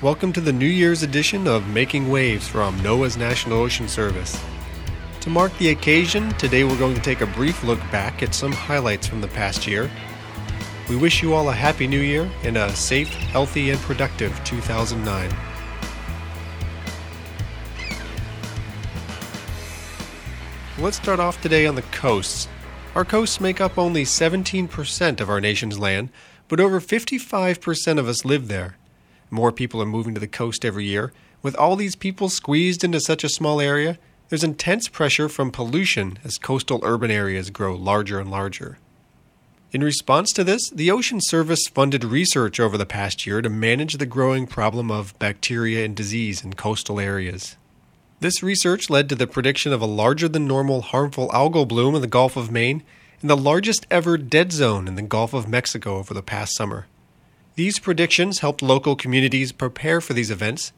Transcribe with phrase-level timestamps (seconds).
[0.00, 4.40] Welcome to the New Year's edition of Making Waves from NOAA's National Ocean Service.
[5.22, 8.52] To mark the occasion, today we're going to take a brief look back at some
[8.52, 9.90] highlights from the past year.
[10.88, 15.34] We wish you all a happy new year and a safe, healthy, and productive 2009.
[20.78, 22.46] Let's start off today on the coasts.
[22.94, 26.10] Our coasts make up only 17% of our nation's land,
[26.46, 28.77] but over 55% of us live there.
[29.30, 31.12] More people are moving to the coast every year.
[31.42, 36.18] With all these people squeezed into such a small area, there's intense pressure from pollution
[36.24, 38.78] as coastal urban areas grow larger and larger.
[39.70, 43.94] In response to this, the Ocean Service funded research over the past year to manage
[43.94, 47.56] the growing problem of bacteria and disease in coastal areas.
[48.20, 52.00] This research led to the prediction of a larger than normal harmful algal bloom in
[52.00, 52.82] the Gulf of Maine
[53.20, 56.86] and the largest ever dead zone in the Gulf of Mexico over the past summer.
[57.58, 60.72] These predictions helped local communities prepare for these events,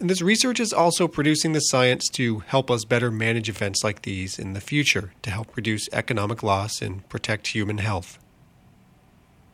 [0.00, 4.00] and this research is also producing the science to help us better manage events like
[4.00, 8.18] these in the future to help reduce economic loss and protect human health.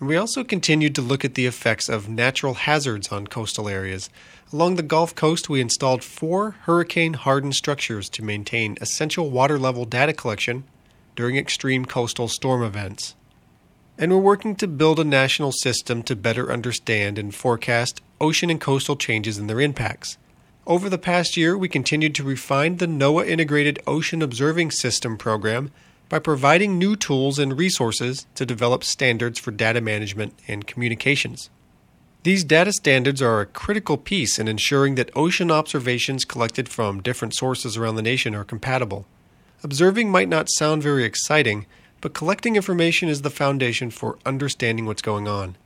[0.00, 4.08] We also continued to look at the effects of natural hazards on coastal areas.
[4.50, 9.84] Along the Gulf Coast, we installed four hurricane hardened structures to maintain essential water level
[9.84, 10.64] data collection
[11.14, 13.16] during extreme coastal storm events
[13.98, 18.60] and we're working to build a national system to better understand and forecast ocean and
[18.60, 20.16] coastal changes and their impacts.
[20.66, 25.72] Over the past year, we continued to refine the NOAA Integrated Ocean Observing System program
[26.08, 31.50] by providing new tools and resources to develop standards for data management and communications.
[32.22, 37.34] These data standards are a critical piece in ensuring that ocean observations collected from different
[37.34, 39.06] sources around the nation are compatible.
[39.62, 41.66] Observing might not sound very exciting,
[42.00, 45.56] but collecting information is the foundation for understanding what's going on.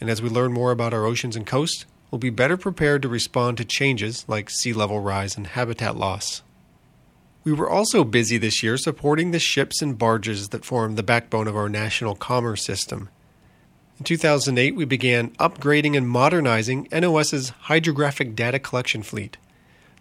[0.00, 3.08] And as we learn more about our oceans and coasts, we'll be better prepared to
[3.08, 6.42] respond to changes like sea level rise and habitat loss.
[7.44, 11.46] We were also busy this year supporting the ships and barges that form the backbone
[11.46, 13.10] of our national commerce system.
[13.98, 19.36] In 2008, we began upgrading and modernizing NOS's hydrographic data collection fleet.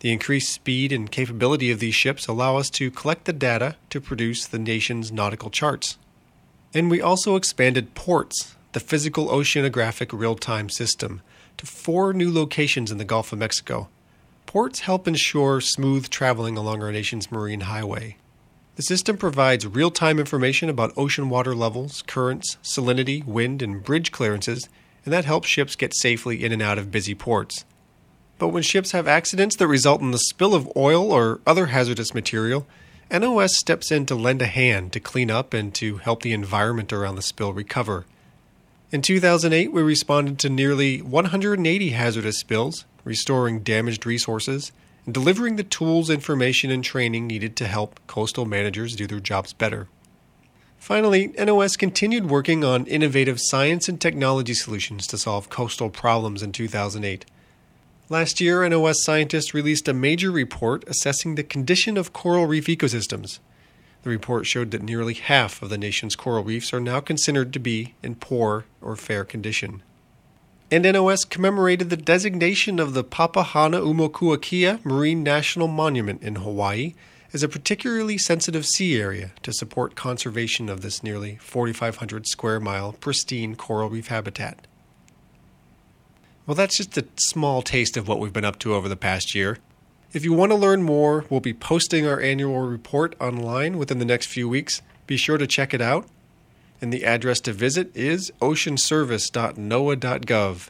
[0.04, 4.02] The increased speed and capability of these ships allow us to collect the data to
[4.02, 5.98] produce the nation's nautical charts.
[6.74, 11.22] And we also expanded PORTS, the physical oceanographic real time system,
[11.56, 13.88] to four new locations in the Gulf of Mexico.
[14.46, 18.18] Ports help ensure smooth traveling along our nation's marine highway.
[18.76, 24.12] The system provides real time information about ocean water levels, currents, salinity, wind, and bridge
[24.12, 24.68] clearances,
[25.06, 27.64] and that helps ships get safely in and out of busy ports.
[28.44, 32.14] But when ships have accidents that result in the spill of oil or other hazardous
[32.14, 32.68] material,
[33.10, 36.92] NOS steps in to lend a hand to clean up and to help the environment
[36.92, 38.06] around the spill recover.
[38.92, 44.74] In 2008, we responded to nearly 180 hazardous spills, restoring damaged resources,
[45.06, 49.54] and delivering the tools, information, and training needed to help coastal managers do their jobs
[49.54, 49.88] better.
[50.78, 56.52] Finally, NOS continued working on innovative science and technology solutions to solve coastal problems in
[56.52, 57.24] 2008.
[58.14, 63.40] Last year, NOS scientists released a major report assessing the condition of coral reef ecosystems.
[64.04, 67.60] The report showed that nearly half of the nation's coral reefs are now considered to
[67.60, 69.82] be in poor or fair condition.
[70.70, 76.94] And NOS commemorated the designation of the Papahana Papahanaumokuakea Marine National Monument in Hawaii
[77.34, 82.94] as a particularly sensitive sea area to support conservation of this nearly 4,500 square mile
[82.94, 84.68] pristine coral reef habitat.
[86.46, 89.34] Well, that's just a small taste of what we've been up to over the past
[89.34, 89.60] year.
[90.12, 94.06] If you want to learn more, we'll be posting our annual report online within the
[94.06, 94.82] next few weeks.
[95.08, 96.06] Be sure to check it out.
[96.82, 100.70] And the address to visit is oceanservice.noaa.gov.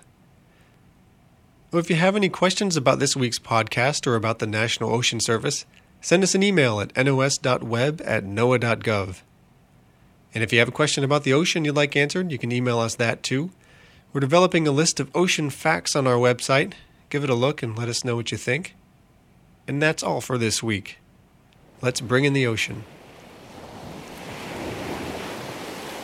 [1.71, 5.19] Well, if you have any questions about this week's podcast or about the National Ocean
[5.19, 5.65] Service,
[6.01, 9.21] send us an email at nos.web at noaa.gov.
[10.35, 12.77] And if you have a question about the ocean you'd like answered, you can email
[12.77, 13.49] us that too.
[14.13, 16.73] We're developing a list of ocean facts on our website.
[17.09, 18.75] Give it a look and let us know what you think.
[19.67, 20.99] And that's all for this week.
[21.81, 22.83] Let's bring in the ocean.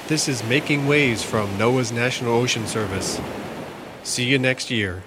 [0.07, 3.21] This is Making Waves from NOAA's National Ocean Service.
[4.01, 5.03] See you next year.